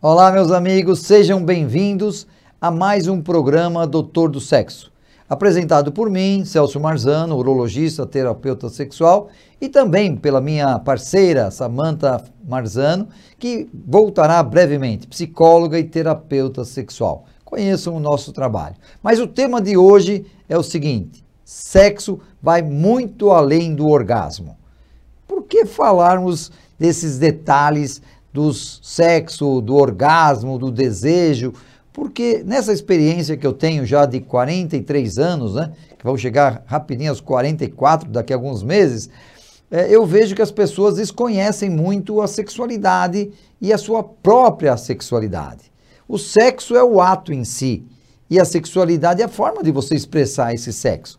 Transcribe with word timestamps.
Olá, 0.00 0.30
meus 0.30 0.52
amigos, 0.52 1.00
sejam 1.00 1.44
bem-vindos 1.44 2.24
a 2.60 2.70
mais 2.70 3.08
um 3.08 3.20
programa 3.20 3.84
Doutor 3.84 4.30
do 4.30 4.40
Sexo. 4.40 4.92
Apresentado 5.28 5.90
por 5.90 6.08
mim, 6.08 6.44
Celso 6.44 6.78
Marzano, 6.78 7.36
urologista, 7.36 8.06
terapeuta 8.06 8.68
sexual, 8.68 9.28
e 9.60 9.68
também 9.68 10.14
pela 10.14 10.40
minha 10.40 10.78
parceira, 10.78 11.50
Samantha 11.50 12.22
Marzano, 12.48 13.08
que 13.40 13.68
voltará 13.74 14.40
brevemente, 14.40 15.08
psicóloga 15.08 15.76
e 15.80 15.82
terapeuta 15.82 16.64
sexual. 16.64 17.24
Conheçam 17.44 17.96
o 17.96 18.00
nosso 18.00 18.32
trabalho. 18.32 18.76
Mas 19.02 19.18
o 19.18 19.26
tema 19.26 19.60
de 19.60 19.76
hoje 19.76 20.24
é 20.48 20.56
o 20.56 20.62
seguinte: 20.62 21.24
sexo 21.44 22.20
vai 22.40 22.62
muito 22.62 23.32
além 23.32 23.74
do 23.74 23.88
orgasmo. 23.88 24.56
Por 25.26 25.42
que 25.42 25.66
falarmos 25.66 26.52
desses 26.78 27.18
detalhes 27.18 28.00
do 28.32 28.52
sexo, 28.52 29.60
do 29.60 29.74
orgasmo, 29.74 30.58
do 30.58 30.70
desejo, 30.70 31.52
porque 31.92 32.42
nessa 32.44 32.72
experiência 32.72 33.36
que 33.36 33.46
eu 33.46 33.52
tenho 33.52 33.84
já 33.84 34.06
de 34.06 34.20
43 34.20 35.18
anos, 35.18 35.54
né, 35.54 35.72
que 35.98 36.04
vão 36.04 36.16
chegar 36.16 36.62
rapidinho 36.66 37.10
aos 37.10 37.20
44 37.20 38.08
daqui 38.08 38.32
a 38.32 38.36
alguns 38.36 38.62
meses, 38.62 39.10
é, 39.70 39.94
eu 39.94 40.06
vejo 40.06 40.34
que 40.34 40.42
as 40.42 40.50
pessoas 40.50 40.96
desconhecem 40.96 41.68
muito 41.68 42.22
a 42.22 42.28
sexualidade 42.28 43.30
e 43.60 43.72
a 43.72 43.78
sua 43.78 44.02
própria 44.02 44.76
sexualidade. 44.76 45.72
O 46.08 46.18
sexo 46.18 46.76
é 46.76 46.82
o 46.82 47.00
ato 47.00 47.32
em 47.32 47.44
si 47.44 47.84
e 48.30 48.38
a 48.38 48.44
sexualidade 48.44 49.20
é 49.20 49.24
a 49.24 49.28
forma 49.28 49.62
de 49.62 49.70
você 49.70 49.94
expressar 49.94 50.54
esse 50.54 50.72
sexo. 50.72 51.18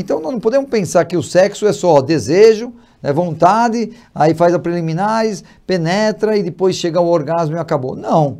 Então 0.00 0.18
não 0.18 0.40
podemos 0.40 0.70
pensar 0.70 1.04
que 1.04 1.16
o 1.16 1.22
sexo 1.22 1.66
é 1.66 1.74
só 1.74 2.00
desejo, 2.00 2.72
é 3.02 3.12
vontade, 3.12 3.92
aí 4.14 4.34
faz 4.34 4.54
a 4.54 4.58
preliminares, 4.58 5.44
penetra 5.66 6.38
e 6.38 6.42
depois 6.42 6.74
chega 6.74 6.98
ao 6.98 7.06
orgasmo 7.06 7.56
e 7.56 7.58
acabou. 7.58 7.94
Não. 7.94 8.38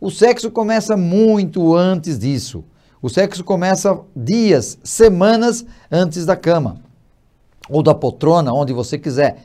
O 0.00 0.10
sexo 0.10 0.50
começa 0.50 0.96
muito 0.96 1.76
antes 1.76 2.18
disso. 2.18 2.64
O 3.02 3.10
sexo 3.10 3.44
começa 3.44 4.00
dias, 4.16 4.78
semanas 4.82 5.66
antes 5.90 6.24
da 6.24 6.34
cama 6.34 6.80
ou 7.68 7.82
da 7.82 7.94
poltrona, 7.94 8.54
onde 8.54 8.72
você 8.72 8.96
quiser. 8.96 9.36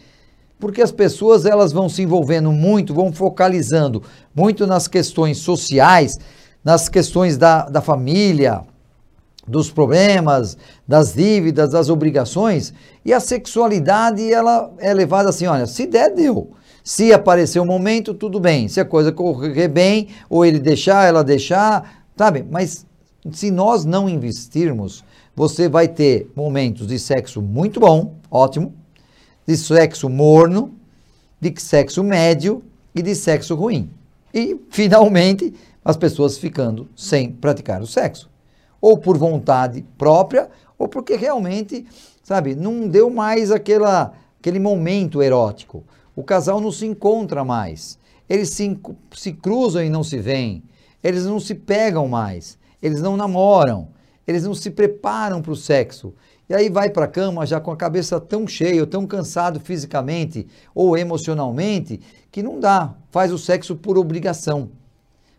Porque 0.58 0.82
as 0.82 0.92
pessoas 0.92 1.46
elas 1.46 1.74
vão 1.74 1.90
se 1.90 2.02
envolvendo 2.02 2.50
muito, 2.54 2.94
vão 2.94 3.12
focalizando 3.12 4.02
muito 4.34 4.66
nas 4.66 4.88
questões 4.88 5.40
sociais, 5.40 6.18
nas 6.64 6.88
questões 6.88 7.38
da, 7.38 7.64
da 7.64 7.82
família, 7.82 8.62
dos 9.48 9.72
problemas, 9.72 10.58
das 10.86 11.14
dívidas, 11.14 11.72
das 11.72 11.90
obrigações, 11.90 12.74
e 13.06 13.14
a 13.14 13.20
sexualidade 13.20 14.32
ela 14.32 14.74
é 14.78 14.94
levada 14.94 15.30
assim, 15.30 15.48
olha, 15.48 15.66
se 15.66 15.88
der, 15.88 16.14
deu. 16.14 16.52
Se 16.84 17.14
aparecer 17.14 17.60
um 17.60 17.66
momento, 17.66 18.14
tudo 18.14 18.40
bem. 18.40 18.68
Se 18.68 18.80
a 18.80 18.86
coisa 18.86 19.12
correr 19.12 19.68
bem, 19.68 20.10
ou 20.30 20.46
ele 20.46 20.60
deixar, 20.60 21.06
ela 21.06 21.24
deixar, 21.24 22.06
sabe? 22.16 22.46
Mas 22.50 22.86
se 23.32 23.52
nós 23.52 23.86
não 23.86 24.10
investirmos, 24.10 25.04
você 25.36 25.70
vai 25.70 25.88
ter 25.88 26.32
momentos 26.36 26.88
de 26.88 26.98
sexo 26.98 27.42
muito 27.42 27.80
bom, 27.80 28.16
ótimo, 28.32 28.74
de 29.46 29.56
sexo 29.56 30.10
morno, 30.10 30.74
de 31.40 31.54
sexo 31.58 32.04
médio 32.04 32.64
e 32.96 33.02
de 33.02 33.16
sexo 33.16 33.54
ruim. 33.54 33.90
E, 34.34 34.60
finalmente, 34.70 35.54
as 35.84 35.96
pessoas 35.96 36.38
ficando 36.38 36.88
sem 36.96 37.32
praticar 37.32 37.82
o 37.82 37.88
sexo 37.88 38.30
ou 38.82 38.98
por 38.98 39.18
vontade 39.18 39.86
própria, 39.98 40.50
ou 40.78 40.88
porque 40.88 41.16
realmente, 41.16 41.86
sabe, 42.24 42.56
não 42.56 42.88
deu 42.88 43.10
mais 43.10 43.52
aquela, 43.52 44.14
aquele 44.40 44.60
momento 44.60 45.22
erótico. 45.22 45.84
O 46.16 46.24
casal 46.24 46.62
não 46.62 46.72
se 46.72 46.86
encontra 46.86 47.44
mais. 47.44 47.98
Eles 48.30 48.50
se, 48.50 48.80
se 49.12 49.34
cruzam 49.34 49.84
e 49.84 49.90
não 49.90 50.04
se 50.04 50.18
veem. 50.20 50.64
Eles 51.04 51.26
não 51.26 51.40
se 51.40 51.56
pegam 51.56 52.08
mais. 52.08 52.58
Eles 52.82 53.02
não 53.02 53.18
namoram. 53.18 53.90
Eles 54.28 54.44
não 54.44 54.54
se 54.54 54.70
preparam 54.70 55.42
para 55.42 55.52
o 55.52 55.56
sexo. 55.56 56.14
E 56.50 56.54
aí 56.54 56.70
vai 56.70 56.90
para 56.90 57.06
a 57.06 57.10
cama 57.10 57.46
já 57.46 57.60
com 57.60 57.72
a 57.72 57.78
cabeça 57.78 58.20
tão 58.20 58.48
cheia, 58.48 58.86
tão 58.86 59.06
cansado 59.06 59.60
fisicamente 59.60 60.48
ou 60.74 60.98
emocionalmente, 60.98 62.00
que 62.32 62.44
não 62.44 62.60
dá. 62.60 62.96
Faz 63.10 63.32
o 63.32 63.38
sexo 63.38 63.76
por 63.76 63.98
obrigação. 63.98 64.70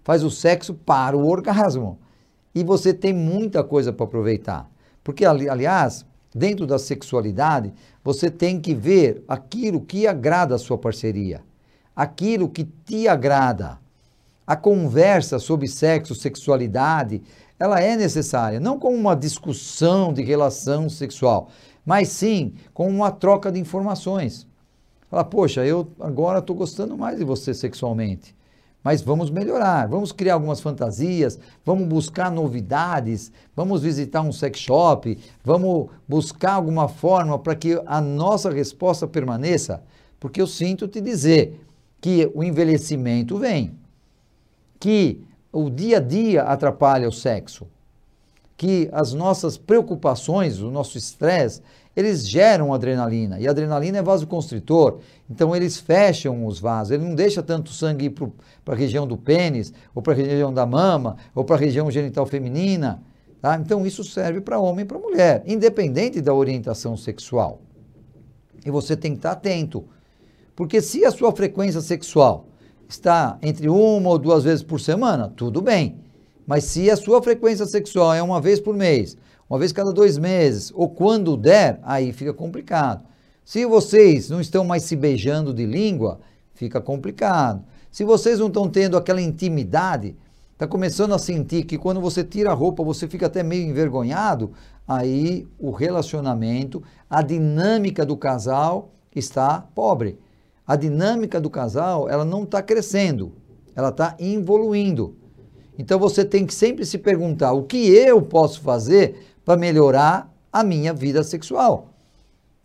Faz 0.02 0.22
o 0.24 0.30
sexo 0.30 0.74
para 0.74 1.16
o 1.16 1.26
orgasmo 1.26 1.98
e 2.58 2.64
você 2.64 2.92
tem 2.92 3.12
muita 3.12 3.62
coisa 3.62 3.92
para 3.92 4.04
aproveitar. 4.04 4.68
Porque, 5.04 5.24
ali, 5.24 5.48
aliás, 5.48 6.04
dentro 6.34 6.66
da 6.66 6.76
sexualidade, 6.76 7.72
você 8.02 8.28
tem 8.28 8.60
que 8.60 8.74
ver 8.74 9.22
aquilo 9.28 9.80
que 9.80 10.08
agrada 10.08 10.56
a 10.56 10.58
sua 10.58 10.76
parceria, 10.76 11.40
aquilo 11.94 12.48
que 12.48 12.64
te 12.64 13.06
agrada. 13.06 13.78
A 14.44 14.56
conversa 14.56 15.38
sobre 15.38 15.68
sexo, 15.68 16.16
sexualidade, 16.16 17.22
ela 17.60 17.80
é 17.80 17.96
necessária, 17.96 18.58
não 18.58 18.76
como 18.76 18.96
uma 18.96 19.14
discussão 19.14 20.12
de 20.12 20.22
relação 20.22 20.88
sexual, 20.88 21.50
mas 21.86 22.08
sim 22.08 22.54
com 22.74 22.88
uma 22.88 23.12
troca 23.12 23.52
de 23.52 23.60
informações. 23.60 24.48
Fala, 25.08 25.22
poxa, 25.22 25.64
eu 25.64 25.88
agora 26.00 26.40
estou 26.40 26.56
gostando 26.56 26.98
mais 26.98 27.18
de 27.18 27.24
você 27.24 27.54
sexualmente 27.54 28.36
mas 28.82 29.02
vamos 29.02 29.30
melhorar, 29.30 29.88
vamos 29.88 30.12
criar 30.12 30.34
algumas 30.34 30.60
fantasias, 30.60 31.38
vamos 31.64 31.86
buscar 31.86 32.30
novidades, 32.30 33.32
vamos 33.54 33.82
visitar 33.82 34.22
um 34.22 34.32
sex 34.32 34.58
shop, 34.60 35.18
vamos 35.44 35.88
buscar 36.06 36.52
alguma 36.52 36.88
forma 36.88 37.38
para 37.38 37.54
que 37.54 37.80
a 37.84 38.00
nossa 38.00 38.50
resposta 38.50 39.06
permaneça, 39.06 39.82
porque 40.20 40.40
eu 40.40 40.46
sinto 40.46 40.86
te 40.86 41.00
dizer 41.00 41.60
que 42.00 42.30
o 42.34 42.44
envelhecimento 42.44 43.36
vem, 43.36 43.76
que 44.78 45.24
o 45.52 45.68
dia 45.68 45.96
a 45.96 46.00
dia 46.00 46.42
atrapalha 46.44 47.08
o 47.08 47.12
sexo, 47.12 47.66
que 48.56 48.88
as 48.92 49.12
nossas 49.12 49.56
preocupações, 49.56 50.60
o 50.60 50.70
nosso 50.70 50.96
estresse, 50.96 51.62
eles 51.98 52.28
geram 52.28 52.72
adrenalina, 52.72 53.40
e 53.40 53.48
a 53.48 53.50
adrenalina 53.50 53.98
é 53.98 54.02
vasoconstritor, 54.02 55.00
então 55.28 55.54
eles 55.56 55.80
fecham 55.80 56.46
os 56.46 56.60
vasos, 56.60 56.92
ele 56.92 57.04
não 57.04 57.12
deixa 57.12 57.42
tanto 57.42 57.72
sangue 57.72 58.04
ir 58.04 58.10
para 58.10 58.72
a 58.72 58.76
região 58.76 59.04
do 59.04 59.16
pênis, 59.16 59.72
ou 59.92 60.00
para 60.00 60.12
a 60.12 60.16
região 60.16 60.54
da 60.54 60.64
mama, 60.64 61.16
ou 61.34 61.42
para 61.42 61.56
a 61.56 61.58
região 61.58 61.90
genital 61.90 62.24
feminina. 62.24 63.02
Tá? 63.42 63.56
Então 63.56 63.84
isso 63.84 64.04
serve 64.04 64.40
para 64.40 64.60
homem 64.60 64.84
e 64.84 64.86
para 64.86 64.96
mulher, 64.96 65.42
independente 65.44 66.20
da 66.20 66.32
orientação 66.32 66.96
sexual. 66.96 67.62
E 68.64 68.70
você 68.70 68.96
tem 68.96 69.10
que 69.10 69.18
estar 69.18 69.32
atento, 69.32 69.84
porque 70.54 70.80
se 70.80 71.04
a 71.04 71.10
sua 71.10 71.32
frequência 71.32 71.80
sexual 71.80 72.46
está 72.88 73.38
entre 73.42 73.68
uma 73.68 74.08
ou 74.08 74.18
duas 74.20 74.44
vezes 74.44 74.62
por 74.62 74.78
semana, 74.78 75.32
tudo 75.34 75.60
bem. 75.60 75.96
Mas 76.46 76.62
se 76.62 76.88
a 76.88 76.96
sua 76.96 77.20
frequência 77.20 77.66
sexual 77.66 78.14
é 78.14 78.22
uma 78.22 78.40
vez 78.40 78.60
por 78.60 78.76
mês, 78.76 79.16
uma 79.48 79.58
vez 79.58 79.72
cada 79.72 79.92
dois 79.92 80.18
meses, 80.18 80.70
ou 80.74 80.88
quando 80.88 81.36
der, 81.36 81.80
aí 81.82 82.12
fica 82.12 82.34
complicado. 82.34 83.02
Se 83.44 83.64
vocês 83.64 84.28
não 84.28 84.40
estão 84.40 84.62
mais 84.62 84.82
se 84.82 84.94
beijando 84.94 85.54
de 85.54 85.64
língua, 85.64 86.20
fica 86.52 86.80
complicado. 86.80 87.64
Se 87.90 88.04
vocês 88.04 88.38
não 88.38 88.48
estão 88.48 88.68
tendo 88.68 88.96
aquela 88.96 89.22
intimidade, 89.22 90.14
está 90.52 90.66
começando 90.66 91.14
a 91.14 91.18
sentir 91.18 91.64
que 91.64 91.78
quando 91.78 92.00
você 92.00 92.22
tira 92.22 92.50
a 92.50 92.54
roupa 92.54 92.84
você 92.84 93.08
fica 93.08 93.26
até 93.26 93.42
meio 93.42 93.66
envergonhado, 93.66 94.52
aí 94.86 95.46
o 95.58 95.70
relacionamento, 95.70 96.82
a 97.08 97.22
dinâmica 97.22 98.04
do 98.04 98.16
casal 98.16 98.90
está 99.16 99.66
pobre. 99.74 100.18
A 100.66 100.76
dinâmica 100.76 101.40
do 101.40 101.48
casal, 101.48 102.06
ela 102.06 102.26
não 102.26 102.42
está 102.42 102.60
crescendo, 102.60 103.32
ela 103.74 103.88
está 103.88 104.14
evoluindo. 104.18 105.16
Então 105.78 105.98
você 105.98 106.24
tem 106.24 106.44
que 106.44 106.52
sempre 106.52 106.84
se 106.84 106.98
perguntar 106.98 107.52
o 107.52 107.62
que 107.62 107.88
eu 107.88 108.20
posso 108.20 108.60
fazer 108.60 109.27
para 109.48 109.56
melhorar 109.56 110.30
a 110.52 110.62
minha 110.62 110.92
vida 110.92 111.24
sexual? 111.24 111.88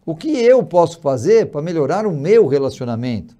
O 0.05 0.13
que 0.13 0.27
eu 0.27 0.61
posso 0.65 0.99
fazer 0.99 1.49
para 1.49 1.61
melhorar 1.61 2.05
o 2.05 2.11
meu 2.11 2.45
relacionamento? 2.45 3.37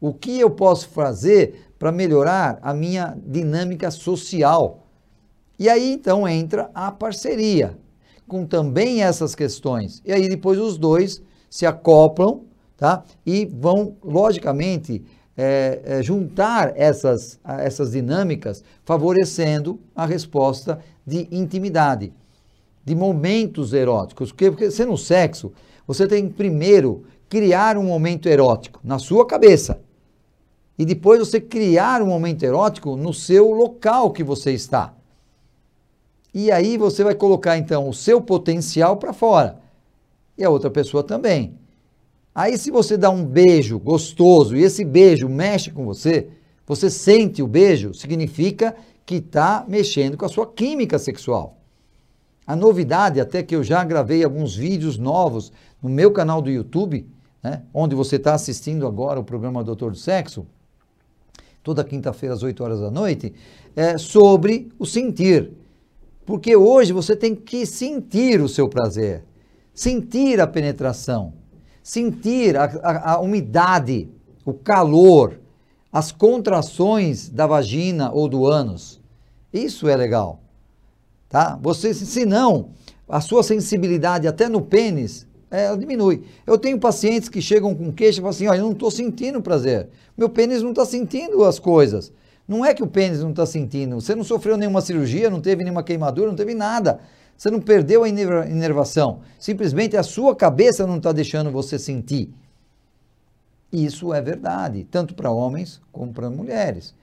O 0.00 0.12
que 0.12 0.40
eu 0.40 0.50
posso 0.50 0.88
fazer 0.88 1.72
para 1.78 1.92
melhorar 1.92 2.58
a 2.60 2.74
minha 2.74 3.16
dinâmica 3.24 3.88
social? 3.92 4.84
E 5.56 5.68
aí 5.68 5.92
então 5.92 6.26
entra 6.26 6.72
a 6.74 6.90
parceria, 6.90 7.78
com 8.26 8.44
também 8.44 9.04
essas 9.04 9.36
questões. 9.36 10.02
E 10.04 10.12
aí 10.12 10.28
depois 10.28 10.58
os 10.58 10.76
dois 10.76 11.22
se 11.48 11.64
acoplam, 11.64 12.40
tá? 12.76 13.04
E 13.24 13.46
vão, 13.46 13.96
logicamente, 14.02 15.04
é, 15.36 15.82
é, 15.84 16.02
juntar 16.02 16.72
essas, 16.74 17.38
essas 17.44 17.92
dinâmicas, 17.92 18.64
favorecendo 18.84 19.78
a 19.94 20.04
resposta 20.04 20.80
de 21.06 21.28
intimidade 21.30 22.12
de 22.84 22.94
momentos 22.94 23.72
eróticos. 23.72 24.30
Porque, 24.30 24.50
porque 24.50 24.70
sendo 24.70 24.96
sexo, 24.96 25.52
você 25.86 26.06
tem 26.06 26.28
que 26.28 26.34
primeiro 26.34 27.04
criar 27.28 27.76
um 27.76 27.84
momento 27.84 28.28
erótico 28.28 28.80
na 28.82 28.98
sua 28.98 29.26
cabeça. 29.26 29.80
E 30.78 30.84
depois 30.84 31.18
você 31.18 31.40
criar 31.40 32.02
um 32.02 32.06
momento 32.06 32.42
erótico 32.42 32.96
no 32.96 33.12
seu 33.12 33.52
local 33.52 34.10
que 34.10 34.24
você 34.24 34.52
está. 34.52 34.94
E 36.34 36.50
aí 36.50 36.76
você 36.76 37.04
vai 37.04 37.14
colocar 37.14 37.58
então 37.58 37.88
o 37.88 37.94
seu 37.94 38.20
potencial 38.20 38.96
para 38.96 39.12
fora. 39.12 39.60
E 40.36 40.42
a 40.42 40.50
outra 40.50 40.70
pessoa 40.70 41.02
também. 41.02 41.58
Aí 42.34 42.56
se 42.56 42.70
você 42.70 42.96
dá 42.96 43.10
um 43.10 43.24
beijo 43.24 43.78
gostoso 43.78 44.56
e 44.56 44.62
esse 44.62 44.84
beijo 44.84 45.28
mexe 45.28 45.70
com 45.70 45.84
você, 45.84 46.28
Você 46.66 46.88
sente 46.88 47.42
o 47.42 47.46
beijo, 47.46 47.92
significa 47.92 48.74
que 49.04 49.16
está 49.16 49.64
mexendo 49.68 50.16
com 50.16 50.24
a 50.24 50.28
sua 50.28 50.46
química 50.46 50.98
sexual. 50.98 51.61
A 52.52 52.56
novidade, 52.56 53.18
até 53.18 53.42
que 53.42 53.56
eu 53.56 53.64
já 53.64 53.82
gravei 53.82 54.22
alguns 54.22 54.54
vídeos 54.54 54.98
novos 54.98 55.50
no 55.82 55.88
meu 55.88 56.10
canal 56.10 56.42
do 56.42 56.50
YouTube, 56.50 57.08
né, 57.42 57.62
onde 57.72 57.94
você 57.94 58.16
está 58.16 58.34
assistindo 58.34 58.86
agora 58.86 59.18
o 59.18 59.24
programa 59.24 59.64
Doutor 59.64 59.92
do 59.92 59.96
Sexo, 59.96 60.46
toda 61.62 61.82
quinta-feira 61.82 62.34
às 62.34 62.42
8 62.42 62.62
horas 62.62 62.78
da 62.78 62.90
noite, 62.90 63.32
é 63.74 63.96
sobre 63.96 64.70
o 64.78 64.84
sentir. 64.84 65.50
Porque 66.26 66.54
hoje 66.54 66.92
você 66.92 67.16
tem 67.16 67.34
que 67.34 67.64
sentir 67.64 68.38
o 68.42 68.50
seu 68.50 68.68
prazer, 68.68 69.24
sentir 69.72 70.38
a 70.38 70.46
penetração, 70.46 71.32
sentir 71.82 72.54
a, 72.58 72.64
a, 72.64 73.12
a 73.12 73.20
umidade, 73.20 74.10
o 74.44 74.52
calor, 74.52 75.40
as 75.90 76.12
contrações 76.12 77.30
da 77.30 77.46
vagina 77.46 78.12
ou 78.12 78.28
do 78.28 78.46
ânus. 78.46 79.00
Isso 79.50 79.88
é 79.88 79.96
legal. 79.96 80.42
Tá? 81.32 81.58
Você, 81.62 81.94
se 81.94 82.26
não, 82.26 82.68
a 83.08 83.18
sua 83.22 83.42
sensibilidade 83.42 84.28
até 84.28 84.50
no 84.50 84.60
pênis 84.60 85.26
é, 85.50 85.74
diminui. 85.74 86.24
Eu 86.46 86.58
tenho 86.58 86.78
pacientes 86.78 87.30
que 87.30 87.40
chegam 87.40 87.74
com 87.74 87.90
queixa 87.90 88.18
e 88.18 88.20
falam 88.20 88.30
assim: 88.30 88.46
olha, 88.48 88.58
eu 88.58 88.64
não 88.64 88.72
estou 88.72 88.90
sentindo 88.90 89.40
prazer. 89.40 89.88
Meu 90.14 90.28
pênis 90.28 90.60
não 90.60 90.72
está 90.72 90.84
sentindo 90.84 91.42
as 91.42 91.58
coisas. 91.58 92.12
Não 92.46 92.62
é 92.62 92.74
que 92.74 92.82
o 92.82 92.86
pênis 92.86 93.20
não 93.20 93.30
está 93.30 93.46
sentindo. 93.46 93.98
Você 93.98 94.14
não 94.14 94.22
sofreu 94.22 94.58
nenhuma 94.58 94.82
cirurgia, 94.82 95.30
não 95.30 95.40
teve 95.40 95.62
nenhuma 95.64 95.82
queimadura, 95.82 96.28
não 96.28 96.36
teve 96.36 96.52
nada. 96.52 97.00
Você 97.34 97.50
não 97.50 97.60
perdeu 97.60 98.04
a 98.04 98.08
inervação. 98.10 99.20
Simplesmente 99.38 99.96
a 99.96 100.02
sua 100.02 100.36
cabeça 100.36 100.86
não 100.86 100.98
está 100.98 101.12
deixando 101.12 101.50
você 101.50 101.78
sentir. 101.78 102.30
Isso 103.72 104.12
é 104.12 104.20
verdade, 104.20 104.86
tanto 104.90 105.14
para 105.14 105.30
homens 105.30 105.80
como 105.90 106.12
para 106.12 106.28
mulheres. 106.28 106.94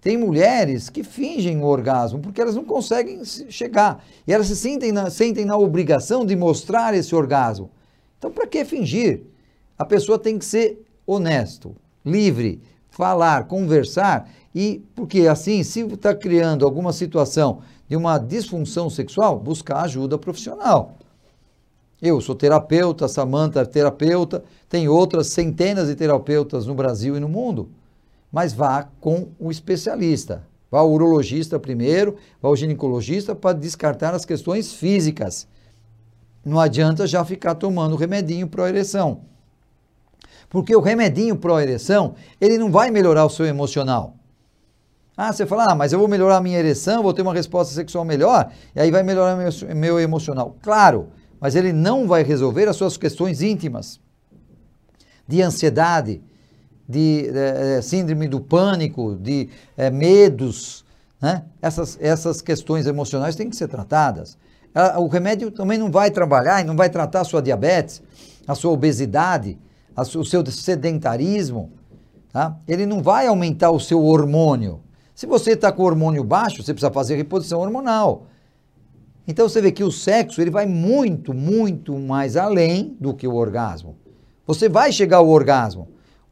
Tem 0.00 0.16
mulheres 0.16 0.88
que 0.88 1.02
fingem 1.02 1.60
o 1.60 1.66
orgasmo 1.66 2.20
porque 2.20 2.40
elas 2.40 2.54
não 2.54 2.64
conseguem 2.64 3.24
chegar. 3.24 4.04
E 4.26 4.32
elas 4.32 4.46
se 4.46 4.56
sentem 4.56 4.92
na, 4.92 5.10
sentem 5.10 5.44
na 5.44 5.56
obrigação 5.56 6.24
de 6.24 6.36
mostrar 6.36 6.94
esse 6.94 7.14
orgasmo. 7.14 7.70
Então, 8.16 8.30
para 8.30 8.46
que 8.46 8.64
fingir? 8.64 9.22
A 9.76 9.84
pessoa 9.84 10.18
tem 10.18 10.38
que 10.38 10.44
ser 10.44 10.84
honesto, 11.06 11.74
livre, 12.04 12.60
falar, 12.90 13.46
conversar 13.46 14.28
e 14.54 14.82
porque 14.94 15.26
assim, 15.26 15.62
se 15.62 15.80
está 15.82 16.14
criando 16.14 16.64
alguma 16.64 16.92
situação 16.92 17.60
de 17.88 17.96
uma 17.96 18.18
disfunção 18.18 18.90
sexual, 18.90 19.38
buscar 19.38 19.82
ajuda 19.82 20.18
profissional. 20.18 20.94
Eu 22.00 22.20
sou 22.20 22.34
terapeuta, 22.34 23.08
Samantha 23.08 23.60
é 23.60 23.64
terapeuta, 23.64 24.44
tem 24.68 24.88
outras 24.88 25.28
centenas 25.28 25.88
de 25.88 25.96
terapeutas 25.96 26.66
no 26.66 26.74
Brasil 26.74 27.16
e 27.16 27.20
no 27.20 27.28
mundo, 27.28 27.68
mas 28.30 28.52
vá 28.52 28.88
com 29.00 29.28
o 29.38 29.50
especialista. 29.50 30.46
Vá 30.70 30.80
ao 30.80 30.92
urologista 30.92 31.58
primeiro, 31.58 32.16
vá 32.42 32.48
ao 32.48 32.56
ginecologista 32.56 33.34
para 33.34 33.58
descartar 33.58 34.14
as 34.14 34.24
questões 34.24 34.72
físicas. 34.72 35.48
Não 36.44 36.60
adianta 36.60 37.06
já 37.06 37.24
ficar 37.24 37.54
tomando 37.54 37.96
remedinho 37.96 38.46
para 38.46 38.68
ereção. 38.68 39.22
Porque 40.48 40.74
o 40.74 40.80
remedinho 40.80 41.36
pró-ereção, 41.36 42.14
ele 42.40 42.56
não 42.56 42.70
vai 42.70 42.90
melhorar 42.90 43.24
o 43.24 43.30
seu 43.30 43.44
emocional. 43.44 44.14
Ah, 45.16 45.32
você 45.32 45.44
fala, 45.44 45.66
ah, 45.70 45.74
mas 45.74 45.92
eu 45.92 45.98
vou 45.98 46.08
melhorar 46.08 46.36
a 46.36 46.40
minha 46.40 46.58
ereção, 46.58 47.02
vou 47.02 47.12
ter 47.12 47.22
uma 47.22 47.34
resposta 47.34 47.74
sexual 47.74 48.04
melhor, 48.04 48.52
e 48.74 48.80
aí 48.80 48.90
vai 48.90 49.02
melhorar 49.02 49.36
meu, 49.36 49.50
meu 49.74 50.00
emocional. 50.00 50.56
Claro, 50.62 51.08
mas 51.40 51.56
ele 51.56 51.72
não 51.72 52.06
vai 52.06 52.22
resolver 52.22 52.68
as 52.68 52.76
suas 52.76 52.96
questões 52.96 53.42
íntimas, 53.42 54.00
de 55.26 55.42
ansiedade, 55.42 56.22
de 56.88 57.30
é, 57.34 57.82
síndrome 57.82 58.26
do 58.26 58.40
pânico, 58.40 59.16
de 59.20 59.48
é, 59.76 59.90
medos, 59.90 60.84
né? 61.20 61.44
Essas, 61.60 61.98
essas 62.00 62.40
questões 62.40 62.86
emocionais 62.86 63.36
têm 63.36 63.50
que 63.50 63.56
ser 63.56 63.68
tratadas. 63.68 64.38
O 64.98 65.08
remédio 65.08 65.50
também 65.50 65.76
não 65.76 65.90
vai 65.90 66.10
trabalhar 66.10 66.60
e 66.60 66.64
não 66.64 66.76
vai 66.76 66.88
tratar 66.88 67.22
a 67.22 67.24
sua 67.24 67.42
diabetes, 67.42 68.00
a 68.46 68.54
sua 68.54 68.70
obesidade, 68.70 69.58
o 69.96 70.24
seu 70.24 70.46
sedentarismo, 70.46 71.72
tá? 72.32 72.56
ele 72.68 72.86
não 72.86 73.02
vai 73.02 73.26
aumentar 73.26 73.70
o 73.70 73.80
seu 73.80 74.04
hormônio. 74.04 74.80
Se 75.14 75.26
você 75.26 75.52
está 75.52 75.72
com 75.72 75.82
o 75.82 75.86
hormônio 75.86 76.22
baixo, 76.22 76.62
você 76.62 76.72
precisa 76.72 76.92
fazer 76.92 77.16
reposição 77.16 77.58
hormonal. 77.58 78.26
Então 79.26 79.48
você 79.48 79.60
vê 79.60 79.72
que 79.72 79.82
o 79.82 79.90
sexo 79.90 80.40
ele 80.40 80.50
vai 80.50 80.64
muito, 80.64 81.34
muito 81.34 81.98
mais 81.98 82.36
além 82.36 82.96
do 83.00 83.12
que 83.12 83.26
o 83.26 83.34
orgasmo. 83.34 83.96
Você 84.46 84.68
vai 84.68 84.92
chegar 84.92 85.16
ao 85.16 85.28
orgasmo. 85.28 85.88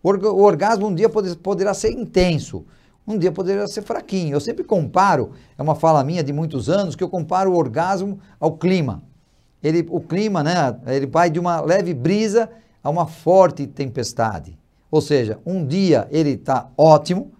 O, 0.06 0.42
orgasmo 0.42 0.86
um 0.86 0.94
dia 0.94 1.08
pode, 1.08 1.34
poderá 1.36 1.74
ser 1.74 1.90
intenso, 1.90 2.64
um 3.04 3.18
dia 3.18 3.32
poderá 3.32 3.66
ser 3.66 3.82
fraquinho. 3.82 4.36
Eu 4.36 4.40
sempre 4.40 4.62
comparo, 4.62 5.32
é 5.58 5.62
uma 5.62 5.74
fala 5.74 6.04
minha 6.04 6.22
de 6.22 6.32
muitos 6.32 6.68
anos, 6.68 6.94
que 6.94 7.02
eu 7.02 7.08
comparo 7.08 7.50
o 7.50 7.56
orgasmo 7.56 8.20
ao 8.38 8.52
clima. 8.52 9.02
Ele, 9.60 9.84
o 9.90 10.00
clima, 10.00 10.44
né, 10.44 10.78
ele 10.86 11.06
vai 11.06 11.28
de 11.28 11.40
uma 11.40 11.60
leve 11.60 11.92
brisa 11.92 12.48
a 12.84 12.88
uma 12.88 13.06
forte 13.06 13.66
tempestade. 13.66 14.56
Ou 14.92 15.00
seja, 15.00 15.40
um 15.44 15.66
dia 15.66 16.06
ele 16.12 16.30
está 16.30 16.68
ótimo, 16.78 17.32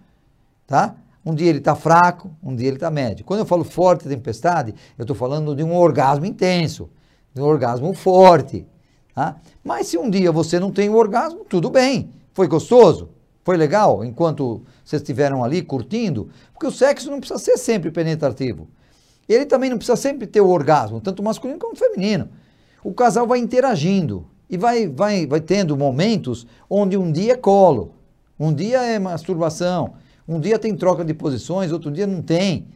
tá? 0.65 0.95
Um 1.25 1.33
dia 1.33 1.47
ele 1.47 1.59
está 1.59 1.73
fraco, 1.75 2.31
um 2.43 2.53
dia 2.53 2.67
ele 2.67 2.75
está 2.75 2.89
médio. 2.89 3.23
Quando 3.23 3.41
eu 3.41 3.45
falo 3.45 3.63
forte 3.63 4.09
tempestade, 4.09 4.75
eu 4.97 5.03
estou 5.03 5.15
falando 5.15 5.55
de 5.55 5.63
um 5.63 5.73
orgasmo 5.73 6.25
intenso, 6.25 6.89
de 7.33 7.41
um 7.41 7.45
orgasmo 7.45 7.93
forte. 7.93 8.65
Tá? 9.15 9.37
Mas 9.63 9.87
se 9.87 9.97
um 9.97 10.09
dia 10.09 10.31
você 10.31 10.59
não 10.59 10.71
tem 10.71 10.89
o 10.89 10.95
orgasmo, 10.95 11.45
tudo 11.45 11.69
bem. 11.69 12.11
Foi 12.37 12.47
gostoso? 12.47 13.09
Foi 13.43 13.57
legal 13.57 14.05
enquanto 14.05 14.61
vocês 14.85 15.01
estiveram 15.01 15.43
ali 15.43 15.63
curtindo? 15.63 16.29
Porque 16.53 16.67
o 16.67 16.71
sexo 16.71 17.09
não 17.09 17.19
precisa 17.19 17.39
ser 17.39 17.57
sempre 17.57 17.89
penetrativo. 17.89 18.67
Ele 19.27 19.43
também 19.43 19.71
não 19.71 19.77
precisa 19.77 19.95
sempre 19.95 20.27
ter 20.27 20.39
o 20.39 20.47
orgasmo, 20.47 21.01
tanto 21.01 21.23
masculino 21.23 21.57
como 21.57 21.75
feminino. 21.75 22.29
O 22.83 22.93
casal 22.93 23.25
vai 23.25 23.39
interagindo. 23.39 24.27
E 24.47 24.55
vai, 24.55 24.87
vai, 24.87 25.25
vai 25.25 25.41
tendo 25.41 25.75
momentos 25.75 26.45
onde 26.69 26.95
um 26.95 27.11
dia 27.11 27.33
é 27.33 27.35
colo, 27.35 27.95
um 28.39 28.53
dia 28.53 28.83
é 28.83 28.99
masturbação, 28.99 29.95
um 30.27 30.39
dia 30.39 30.59
tem 30.59 30.75
troca 30.75 31.03
de 31.03 31.15
posições, 31.15 31.71
outro 31.71 31.89
dia 31.89 32.05
não 32.05 32.21
tem. 32.21 32.67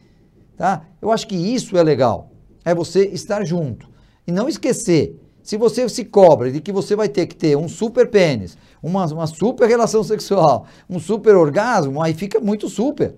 Tá? 0.56 0.82
Eu 1.00 1.12
acho 1.12 1.28
que 1.28 1.36
isso 1.36 1.78
é 1.78 1.84
legal. 1.84 2.32
É 2.64 2.74
você 2.74 3.04
estar 3.04 3.44
junto. 3.44 3.88
E 4.26 4.32
não 4.32 4.48
esquecer, 4.48 5.20
se 5.42 5.56
você 5.56 5.88
se 5.88 6.04
cobra 6.04 6.50
de 6.50 6.60
que 6.60 6.72
você 6.72 6.94
vai 6.94 7.08
ter 7.08 7.26
que 7.26 7.34
ter 7.34 7.56
um 7.56 7.68
super 7.68 8.08
pênis, 8.08 8.56
uma, 8.82 9.04
uma 9.06 9.26
super 9.26 9.68
relação 9.68 10.04
sexual, 10.04 10.66
um 10.88 10.98
super 10.98 11.34
orgasmo, 11.34 12.02
aí 12.02 12.14
fica 12.14 12.40
muito 12.40 12.68
super. 12.68 13.14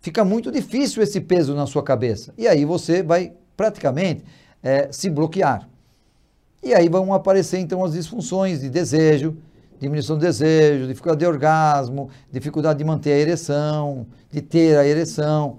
Fica 0.00 0.24
muito 0.24 0.52
difícil 0.52 1.02
esse 1.02 1.20
peso 1.20 1.54
na 1.54 1.66
sua 1.66 1.82
cabeça. 1.82 2.34
E 2.36 2.46
aí 2.46 2.64
você 2.64 3.02
vai 3.02 3.32
praticamente 3.56 4.22
é, 4.62 4.88
se 4.92 5.08
bloquear. 5.08 5.68
E 6.62 6.74
aí 6.74 6.88
vão 6.88 7.12
aparecer 7.12 7.58
então 7.58 7.82
as 7.82 7.92
disfunções 7.92 8.60
de 8.60 8.68
desejo, 8.68 9.36
diminuição 9.78 10.16
do 10.16 10.20
desejo, 10.20 10.86
dificuldade 10.86 11.20
de 11.20 11.26
orgasmo, 11.26 12.10
dificuldade 12.30 12.78
de 12.78 12.84
manter 12.84 13.12
a 13.12 13.18
ereção, 13.18 14.06
de 14.30 14.42
ter 14.42 14.76
a 14.76 14.86
ereção. 14.86 15.58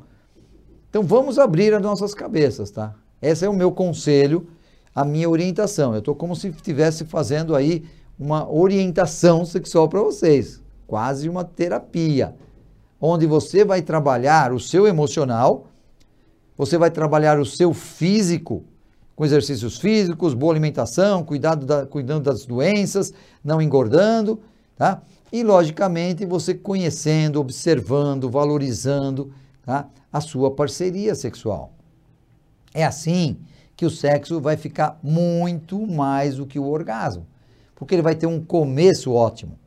Então 0.89 1.03
vamos 1.03 1.39
abrir 1.39 1.73
as 1.73 1.81
nossas 1.81 2.13
cabeças, 2.13 2.71
tá? 2.71 2.93
Esse 3.21 3.45
é 3.45 3.49
o 3.49 3.53
meu 3.53 3.71
conselho, 3.71 4.47
a 4.95 5.03
minha 5.03 5.29
orientação. 5.29 5.93
Eu 5.93 5.99
estou 5.99 6.15
como 6.15 6.35
se 6.35 6.47
estivesse 6.47 7.03
fazendo 7.03 7.53
aí 7.53 7.83
uma 8.17 8.49
orientação 8.49 9.45
sexual 9.45 9.89
para 9.89 10.01
vocês, 10.01 10.61
quase 10.87 11.27
uma 11.27 11.43
terapia, 11.43 12.33
onde 12.99 13.27
você 13.27 13.65
vai 13.65 13.81
trabalhar 13.81 14.53
o 14.53 14.59
seu 14.59 14.87
emocional, 14.87 15.67
você 16.57 16.77
vai 16.77 16.89
trabalhar 16.89 17.37
o 17.37 17.45
seu 17.45 17.73
físico, 17.73 18.63
com 19.13 19.25
exercícios 19.25 19.77
físicos, 19.77 20.33
boa 20.33 20.53
alimentação, 20.53 21.23
cuidado 21.23 21.65
da, 21.65 21.85
cuidando 21.85 22.23
das 22.23 22.45
doenças, 22.45 23.13
não 23.43 23.61
engordando, 23.61 24.39
tá? 24.77 25.01
E, 25.31 25.43
logicamente, 25.43 26.25
você 26.25 26.53
conhecendo, 26.53 27.39
observando, 27.41 28.29
valorizando 28.29 29.33
tá? 29.65 29.87
a 30.11 30.21
sua 30.21 30.51
parceria 30.51 31.15
sexual. 31.15 31.73
É 32.73 32.85
assim 32.85 33.37
que 33.75 33.85
o 33.85 33.89
sexo 33.89 34.39
vai 34.39 34.55
ficar 34.55 34.99
muito 35.03 35.85
mais 35.85 36.37
do 36.37 36.45
que 36.45 36.57
o 36.57 36.67
orgasmo, 36.67 37.25
porque 37.75 37.93
ele 37.95 38.01
vai 38.01 38.15
ter 38.15 38.25
um 38.25 38.43
começo 38.43 39.11
ótimo 39.11 39.59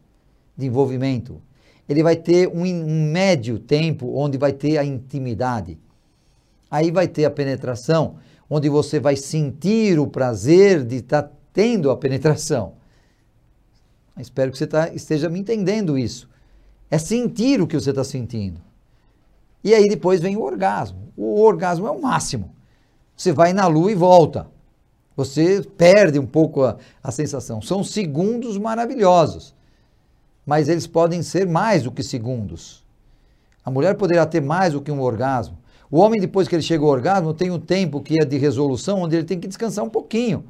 de 0.56 0.66
envolvimento, 0.66 1.40
ele 1.88 2.02
vai 2.02 2.16
ter 2.16 2.48
um, 2.48 2.64
um 2.64 3.10
médio 3.10 3.58
tempo 3.58 4.12
onde 4.14 4.38
vai 4.38 4.52
ter 4.52 4.78
a 4.78 4.84
intimidade, 4.84 5.78
aí 6.70 6.90
vai 6.90 7.06
ter 7.06 7.24
a 7.24 7.30
penetração, 7.30 8.16
onde 8.48 8.68
você 8.68 8.98
vai 8.98 9.16
sentir 9.16 9.98
o 9.98 10.06
prazer 10.06 10.84
de 10.84 10.96
estar 10.96 11.22
tá 11.22 11.32
tendo 11.52 11.90
a 11.90 11.96
penetração. 11.96 12.74
Espero 14.18 14.50
que 14.50 14.58
você 14.58 14.66
tá, 14.66 14.88
esteja 14.92 15.28
me 15.28 15.38
entendendo 15.38 15.98
isso. 15.98 16.28
É 16.90 16.98
sentir 16.98 17.60
o 17.60 17.66
que 17.66 17.78
você 17.78 17.90
está 17.90 18.02
sentindo. 18.02 18.60
E 19.62 19.74
aí 19.74 19.88
depois 19.88 20.20
vem 20.20 20.36
o 20.36 20.42
orgasmo. 20.42 21.12
O 21.16 21.40
orgasmo 21.42 21.86
é 21.86 21.90
o 21.90 22.00
máximo. 22.00 22.54
Você 23.18 23.32
vai 23.32 23.52
na 23.52 23.66
lua 23.66 23.90
e 23.90 23.96
volta. 23.96 24.46
Você 25.16 25.60
perde 25.76 26.20
um 26.20 26.26
pouco 26.26 26.62
a, 26.62 26.76
a 27.02 27.10
sensação. 27.10 27.60
São 27.60 27.82
segundos 27.82 28.56
maravilhosos. 28.56 29.52
Mas 30.46 30.68
eles 30.68 30.86
podem 30.86 31.20
ser 31.20 31.44
mais 31.44 31.82
do 31.82 31.90
que 31.90 32.04
segundos. 32.04 32.84
A 33.64 33.72
mulher 33.72 33.96
poderá 33.96 34.24
ter 34.24 34.40
mais 34.40 34.72
do 34.72 34.80
que 34.80 34.92
um 34.92 35.02
orgasmo. 35.02 35.58
O 35.90 35.98
homem, 35.98 36.20
depois 36.20 36.46
que 36.46 36.54
ele 36.54 36.62
chega 36.62 36.84
ao 36.84 36.90
orgasmo, 36.90 37.34
tem 37.34 37.50
um 37.50 37.58
tempo 37.58 38.00
que 38.00 38.22
é 38.22 38.24
de 38.24 38.38
resolução, 38.38 39.00
onde 39.00 39.16
ele 39.16 39.24
tem 39.24 39.40
que 39.40 39.48
descansar 39.48 39.84
um 39.84 39.90
pouquinho. 39.90 40.44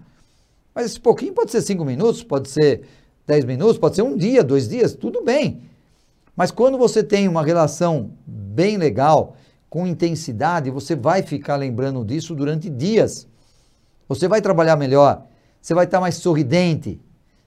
Mas 0.74 0.86
esse 0.86 1.00
pouquinho 1.00 1.32
pode 1.32 1.50
ser 1.50 1.62
cinco 1.62 1.86
minutos, 1.86 2.22
pode 2.22 2.50
ser 2.50 2.82
dez 3.26 3.46
minutos, 3.46 3.78
pode 3.78 3.96
ser 3.96 4.02
um 4.02 4.14
dia, 4.14 4.44
dois 4.44 4.68
dias, 4.68 4.94
tudo 4.94 5.24
bem. 5.24 5.62
Mas 6.36 6.50
quando 6.50 6.76
você 6.76 7.02
tem 7.02 7.26
uma 7.26 7.42
relação 7.42 8.10
bem 8.26 8.76
legal, 8.76 9.36
com 9.68 9.86
intensidade, 9.86 10.70
você 10.70 10.96
vai 10.96 11.22
ficar 11.22 11.56
lembrando 11.56 12.04
disso 12.04 12.34
durante 12.34 12.70
dias. 12.70 13.26
Você 14.08 14.26
vai 14.26 14.40
trabalhar 14.40 14.76
melhor, 14.76 15.26
você 15.60 15.74
vai 15.74 15.84
estar 15.84 16.00
mais 16.00 16.16
sorridente. 16.16 17.00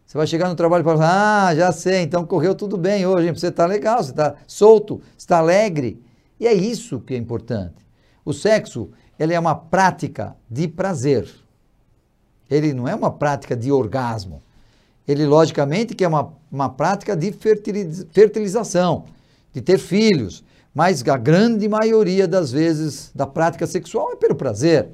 Você 0.05 0.17
vai 0.17 0.27
chegar 0.27 0.49
no 0.49 0.55
trabalho 0.55 0.81
e 0.81 0.83
falar: 0.83 1.47
Ah, 1.47 1.55
já 1.55 1.71
sei, 1.71 2.01
então 2.01 2.25
correu 2.25 2.53
tudo 2.53 2.77
bem 2.77 3.05
hoje, 3.05 3.31
você 3.31 3.47
está 3.47 3.65
legal, 3.65 4.03
você 4.03 4.11
está 4.11 4.35
solto, 4.45 5.01
está 5.17 5.37
alegre. 5.37 6.03
E 6.37 6.45
é 6.45 6.53
isso 6.53 6.99
que 6.99 7.13
é 7.13 7.17
importante. 7.17 7.75
O 8.25 8.33
sexo, 8.33 8.89
ele 9.17 9.33
é 9.33 9.39
uma 9.39 9.55
prática 9.55 10.35
de 10.49 10.67
prazer. 10.67 11.29
Ele 12.49 12.73
não 12.73 12.87
é 12.87 12.93
uma 12.93 13.09
prática 13.09 13.55
de 13.55 13.71
orgasmo. 13.71 14.41
Ele, 15.07 15.25
logicamente, 15.25 15.95
que 15.95 16.03
é 16.03 16.07
uma, 16.07 16.33
uma 16.51 16.69
prática 16.69 17.15
de 17.15 17.31
fertilização, 17.31 19.05
de 19.53 19.61
ter 19.61 19.77
filhos. 19.77 20.43
Mas 20.73 21.05
a 21.07 21.17
grande 21.17 21.67
maioria 21.67 22.27
das 22.27 22.51
vezes 22.51 23.11
da 23.13 23.27
prática 23.27 23.67
sexual 23.67 24.13
é 24.13 24.15
pelo 24.15 24.35
prazer. 24.35 24.89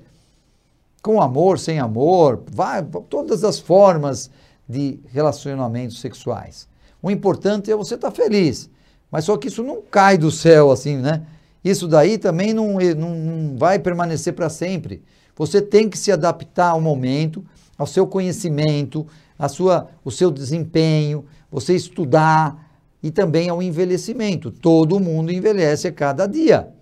Com 1.02 1.22
amor, 1.22 1.60
sem 1.60 1.80
amor, 1.80 2.44
vai, 2.52 2.84
todas 3.10 3.44
as 3.44 3.60
formas 3.60 4.30
de 4.68 5.00
relacionamentos 5.12 6.00
sexuais. 6.00 6.68
O 7.02 7.12
importante 7.12 7.72
é 7.72 7.76
você 7.76 7.96
estar 7.96 8.12
feliz. 8.12 8.70
Mas 9.12 9.26
só 9.26 9.38
que 9.38 9.48
isso 9.48 9.64
não 9.64 9.82
cai 9.82 10.18
do 10.18 10.32
céu 10.32 10.72
assim, 10.72 10.98
né? 10.98 11.24
Isso 11.64 11.88
daí 11.88 12.18
também 12.18 12.54
não, 12.54 12.74
não, 12.98 13.16
não 13.16 13.58
vai 13.58 13.80
permanecer 13.80 14.34
para 14.34 14.50
sempre. 14.50 15.04
Você 15.36 15.62
tem 15.62 15.90
que 15.90 15.98
se 15.98 16.12
adaptar 16.12 16.72
ao 16.72 16.82
momento, 16.82 17.46
ao 17.78 17.86
seu 17.86 18.08
conhecimento, 18.08 19.06
a 19.38 19.48
sua, 19.48 19.90
o 20.04 20.12
seu 20.12 20.32
desempenho, 20.32 21.26
você 21.52 21.76
estudar 21.76 22.67
e 23.08 23.12
também 23.12 23.48
ao 23.48 23.64
envelhecimento. 23.64 24.52
Todo 24.52 25.00
mundo 25.00 25.32
envelhece 25.32 25.88
a 25.88 25.92
cada 25.94 26.28
dia. 26.28 26.74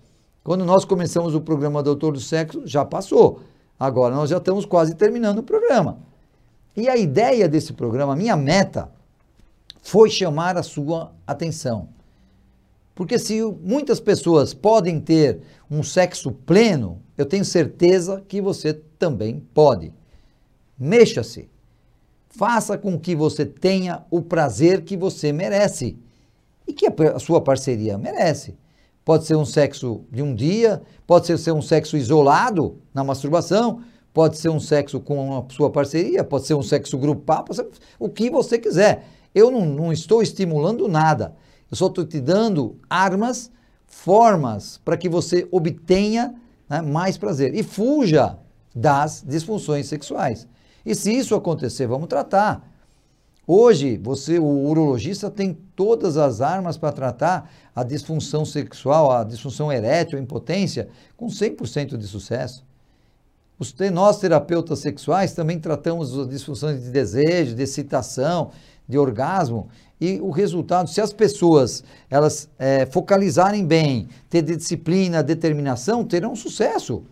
Quando 0.42 0.64
nós 0.64 0.84
começamos 0.84 1.36
o 1.36 1.40
programa 1.40 1.84
Doutor 1.84 2.14
do 2.14 2.20
Sexo, 2.20 2.66
já 2.66 2.84
passou. 2.84 3.42
Agora 3.78 4.12
nós 4.12 4.28
já 4.28 4.38
estamos 4.38 4.66
quase 4.66 4.96
terminando 4.96 5.38
o 5.38 5.42
programa. 5.44 6.00
E 6.76 6.88
a 6.88 6.96
ideia 6.96 7.48
desse 7.48 7.72
programa, 7.72 8.14
a 8.14 8.16
minha 8.16 8.36
meta, 8.36 8.90
foi 9.80 10.10
chamar 10.10 10.56
a 10.56 10.64
sua 10.64 11.12
atenção. 11.24 11.90
Porque 12.92 13.20
se 13.20 13.40
muitas 13.62 14.00
pessoas 14.00 14.52
podem 14.52 14.98
ter 14.98 15.42
um 15.70 15.84
sexo 15.84 16.32
pleno, 16.32 17.00
eu 17.16 17.24
tenho 17.24 17.44
certeza 17.44 18.20
que 18.26 18.40
você 18.40 18.74
também 18.98 19.38
pode. 19.54 19.92
Mexa-se. 20.76 21.48
Faça 22.28 22.76
com 22.76 22.98
que 22.98 23.14
você 23.14 23.46
tenha 23.46 24.04
o 24.10 24.20
prazer 24.20 24.82
que 24.82 24.96
você 24.96 25.32
merece 25.32 25.96
e 26.66 26.72
que 26.72 26.86
a 26.86 27.18
sua 27.18 27.40
parceria 27.40 27.96
merece. 27.96 28.56
Pode 29.04 29.24
ser 29.24 29.36
um 29.36 29.44
sexo 29.44 30.04
de 30.10 30.22
um 30.22 30.34
dia, 30.34 30.82
pode 31.06 31.26
ser 31.38 31.52
um 31.52 31.62
sexo 31.62 31.96
isolado 31.96 32.80
na 32.92 33.04
masturbação, 33.04 33.80
pode 34.12 34.36
ser 34.36 34.48
um 34.48 34.58
sexo 34.58 34.98
com 34.98 35.38
a 35.38 35.44
sua 35.52 35.70
parceria, 35.70 36.24
pode 36.24 36.46
ser 36.46 36.54
um 36.54 36.62
sexo 36.62 36.98
grupal, 36.98 37.44
ser 37.52 37.68
o 37.98 38.08
que 38.08 38.28
você 38.28 38.58
quiser. 38.58 39.04
Eu 39.34 39.50
não, 39.50 39.64
não 39.64 39.92
estou 39.92 40.22
estimulando 40.22 40.88
nada. 40.88 41.36
Eu 41.70 41.76
só 41.76 41.86
estou 41.86 42.04
te 42.04 42.20
dando 42.20 42.78
armas, 42.88 43.50
formas 43.86 44.80
para 44.84 44.96
que 44.96 45.08
você 45.08 45.46
obtenha 45.50 46.34
né, 46.68 46.80
mais 46.80 47.16
prazer 47.16 47.54
e 47.54 47.62
fuja 47.62 48.38
das 48.74 49.24
disfunções 49.26 49.86
sexuais. 49.86 50.48
E 50.84 50.94
se 50.94 51.12
isso 51.12 51.34
acontecer, 51.34 51.86
vamos 51.86 52.08
tratar. 52.08 52.75
Hoje, 53.46 53.96
você, 53.96 54.40
o 54.40 54.44
urologista 54.44 55.30
tem 55.30 55.56
todas 55.76 56.16
as 56.16 56.40
armas 56.40 56.76
para 56.76 56.90
tratar 56.90 57.48
a 57.74 57.84
disfunção 57.84 58.44
sexual, 58.44 59.12
a 59.12 59.22
disfunção 59.22 59.70
erétil, 59.72 60.18
a 60.18 60.22
impotência, 60.22 60.88
com 61.16 61.26
100% 61.26 61.96
de 61.96 62.06
sucesso. 62.08 62.64
Os, 63.56 63.72
nós, 63.92 64.18
terapeutas 64.18 64.80
sexuais, 64.80 65.32
também 65.32 65.60
tratamos 65.60 66.18
as 66.18 66.28
disfunções 66.28 66.82
de 66.82 66.90
desejo, 66.90 67.54
de 67.54 67.62
excitação, 67.62 68.50
de 68.88 68.98
orgasmo, 68.98 69.68
e 70.00 70.20
o 70.20 70.30
resultado, 70.30 70.90
se 70.90 71.00
as 71.00 71.12
pessoas 71.12 71.84
elas 72.10 72.50
é, 72.58 72.84
focalizarem 72.84 73.64
bem, 73.64 74.08
ter 74.28 74.42
disciplina, 74.42 75.22
determinação, 75.22 76.04
terão 76.04 76.34
sucesso, 76.36 77.04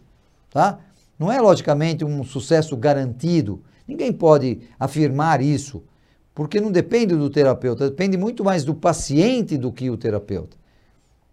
tá? 0.51 0.79
Não 1.19 1.33
é 1.33 1.41
logicamente 1.41 2.05
um 2.05 2.25
sucesso 2.25 2.77
garantido. 2.77 3.63
Ninguém 3.87 4.13
pode 4.13 4.61
afirmar 4.79 5.41
isso, 5.41 5.83
porque 6.35 6.61
não 6.61 6.73
depende 6.73 7.15
do 7.15 7.31
terapeuta, 7.31 7.89
depende 7.89 8.17
muito 8.17 8.43
mais 8.43 8.65
do 8.65 8.75
paciente 8.75 9.57
do 9.57 9.71
que 9.71 9.89
o 9.89 9.97
terapeuta. 9.97 10.57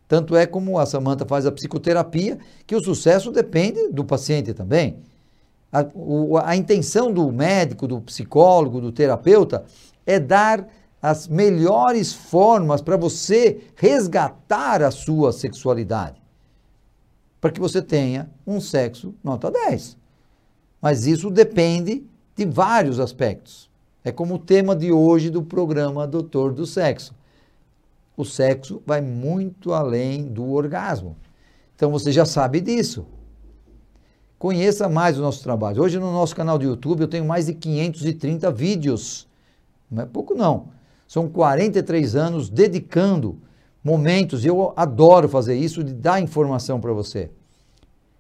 Tanto 0.07 0.35
é 0.35 0.45
como 0.45 0.77
a 0.77 0.85
Samanta 0.85 1.25
faz 1.25 1.45
a 1.45 1.51
psicoterapia, 1.51 2.37
que 2.67 2.75
o 2.75 2.83
sucesso 2.83 3.31
depende 3.31 3.87
do 3.89 4.03
paciente 4.03 4.53
também. 4.53 4.97
A, 5.71 5.85
o, 5.95 6.37
a 6.37 6.55
intenção 6.55 7.11
do 7.11 7.31
médico, 7.31 7.87
do 7.87 8.01
psicólogo, 8.01 8.81
do 8.81 8.91
terapeuta 8.91 9.63
é 10.05 10.19
dar 10.19 10.67
as 11.01 11.27
melhores 11.27 12.13
formas 12.13 12.81
para 12.81 12.97
você 12.97 13.61
resgatar 13.75 14.83
a 14.83 14.91
sua 14.91 15.31
sexualidade. 15.31 16.21
Para 17.39 17.51
que 17.51 17.59
você 17.59 17.81
tenha 17.81 18.29
um 18.45 18.61
sexo 18.61 19.15
nota 19.23 19.49
10. 19.49 19.97
Mas 20.79 21.07
isso 21.07 21.31
depende 21.31 22.03
de 22.35 22.45
vários 22.45 22.99
aspectos. 22.99 23.70
É 24.03 24.11
como 24.11 24.35
o 24.35 24.39
tema 24.39 24.75
de 24.75 24.91
hoje 24.91 25.29
do 25.29 25.43
programa 25.43 26.07
Doutor 26.07 26.53
do 26.53 26.65
Sexo. 26.65 27.13
O 28.17 28.25
sexo 28.25 28.81
vai 28.85 29.01
muito 29.01 29.73
além 29.73 30.25
do 30.25 30.51
orgasmo. 30.51 31.15
Então 31.75 31.91
você 31.91 32.11
já 32.11 32.25
sabe 32.25 32.61
disso. 32.61 33.05
Conheça 34.37 34.89
mais 34.89 35.17
o 35.17 35.21
nosso 35.21 35.43
trabalho. 35.43 35.83
Hoje 35.83 35.99
no 35.99 36.11
nosso 36.11 36.35
canal 36.35 36.57
do 36.57 36.65
YouTube 36.65 37.01
eu 37.01 37.07
tenho 37.07 37.25
mais 37.25 37.45
de 37.45 37.53
530 37.53 38.51
vídeos. 38.51 39.27
Não 39.89 40.03
é 40.03 40.05
pouco 40.05 40.33
não 40.33 40.69
são 41.11 41.27
43 41.27 42.15
anos 42.15 42.49
dedicando 42.49 43.37
momentos, 43.83 44.45
eu 44.45 44.71
adoro 44.77 45.27
fazer 45.27 45.57
isso, 45.57 45.83
de 45.83 45.93
dar 45.93 46.21
informação 46.21 46.79
para 46.79 46.93
você. 46.93 47.29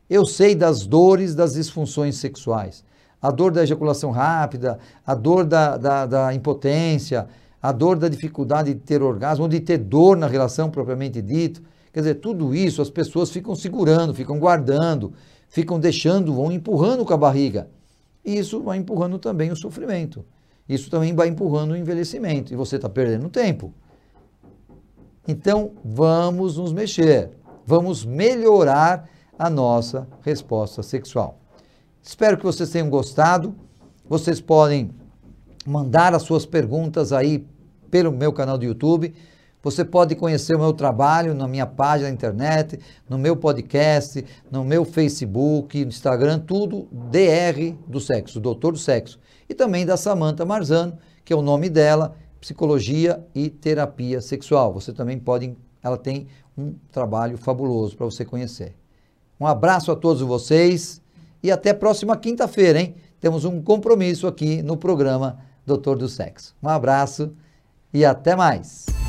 Eu 0.09 0.25
sei 0.25 0.53
das 0.53 0.85
dores 0.85 1.33
das 1.33 1.53
disfunções 1.53 2.17
sexuais. 2.17 2.83
A 3.21 3.29
dor 3.29 3.51
da 3.51 3.63
ejaculação 3.63 4.11
rápida, 4.11 4.79
a 5.05 5.13
dor 5.13 5.45
da, 5.45 5.77
da, 5.77 6.05
da 6.05 6.33
impotência, 6.33 7.27
a 7.61 7.71
dor 7.71 7.97
da 7.97 8.09
dificuldade 8.09 8.73
de 8.73 8.79
ter 8.79 9.03
orgasmo, 9.03 9.47
de 9.47 9.59
ter 9.59 9.77
dor 9.77 10.17
na 10.17 10.27
relação 10.27 10.69
propriamente 10.71 11.21
dito. 11.21 11.61
Quer 11.93 11.99
dizer, 11.99 12.15
tudo 12.15 12.55
isso 12.55 12.81
as 12.81 12.89
pessoas 12.89 13.29
ficam 13.29 13.53
segurando, 13.53 14.13
ficam 14.13 14.39
guardando, 14.39 15.13
ficam 15.47 15.79
deixando, 15.79 16.33
vão 16.33 16.51
empurrando 16.51 17.05
com 17.05 17.13
a 17.13 17.17
barriga. 17.17 17.69
E 18.25 18.37
isso 18.37 18.61
vai 18.61 18.77
empurrando 18.77 19.19
também 19.19 19.51
o 19.51 19.55
sofrimento. 19.55 20.25
Isso 20.67 20.89
também 20.89 21.13
vai 21.13 21.27
empurrando 21.27 21.71
o 21.71 21.77
envelhecimento 21.77 22.53
e 22.53 22.55
você 22.55 22.77
está 22.77 22.87
perdendo 22.87 23.29
tempo. 23.29 23.73
Então, 25.27 25.71
vamos 25.83 26.57
nos 26.57 26.73
mexer, 26.73 27.31
vamos 27.65 28.05
melhorar 28.05 29.07
a 29.37 29.49
nossa 29.49 30.07
resposta 30.21 30.81
sexual. 30.81 31.40
Espero 32.03 32.37
que 32.37 32.43
vocês 32.43 32.69
tenham 32.69 32.89
gostado. 32.89 33.55
Vocês 34.09 34.41
podem 34.41 34.89
mandar 35.65 36.13
as 36.15 36.23
suas 36.23 36.45
perguntas 36.45 37.13
aí 37.13 37.45
pelo 37.91 38.11
meu 38.11 38.33
canal 38.33 38.57
do 38.57 38.65
YouTube. 38.65 39.13
Você 39.61 39.85
pode 39.85 40.15
conhecer 40.15 40.55
o 40.55 40.59
meu 40.59 40.73
trabalho 40.73 41.35
na 41.35 41.47
minha 41.47 41.67
página 41.67 42.09
na 42.09 42.13
internet, 42.13 42.79
no 43.07 43.19
meu 43.19 43.35
podcast, 43.35 44.25
no 44.49 44.63
meu 44.63 44.83
Facebook, 44.83 45.85
no 45.85 45.89
Instagram, 45.89 46.39
tudo 46.39 46.87
DR 46.91 47.75
do 47.87 47.99
sexo, 47.99 48.39
doutor 48.39 48.71
do 48.71 48.79
sexo 48.79 49.19
e 49.47 49.53
também 49.53 49.85
da 49.85 49.95
Samantha 49.95 50.43
Marzano, 50.43 50.97
que 51.23 51.31
é 51.31 51.35
o 51.35 51.43
nome 51.43 51.69
dela, 51.69 52.15
Psicologia 52.39 53.23
e 53.35 53.51
Terapia 53.51 54.19
Sexual. 54.19 54.73
Você 54.73 54.91
também 54.91 55.19
pode, 55.19 55.55
ela 55.83 55.97
tem 55.97 56.25
um 56.57 56.73
trabalho 56.91 57.37
fabuloso 57.37 57.95
para 57.95 58.05
você 58.05 58.25
conhecer. 58.25 58.75
Um 59.39 59.45
abraço 59.45 59.91
a 59.91 59.95
todos 59.95 60.23
vocês 60.23 61.01
e 61.43 61.51
até 61.51 61.73
próxima 61.73 62.17
quinta-feira, 62.17 62.79
hein? 62.79 62.95
Temos 63.19 63.45
um 63.45 63.61
compromisso 63.61 64.27
aqui 64.27 64.61
no 64.61 64.77
programa 64.77 65.39
Doutor 65.65 65.97
do 65.97 66.09
Sexo. 66.09 66.55
Um 66.61 66.69
abraço 66.69 67.33
e 67.93 68.03
até 68.03 68.35
mais. 68.35 69.00